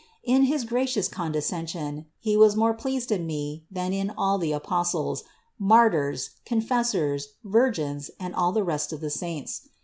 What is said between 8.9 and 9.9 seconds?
of the saints.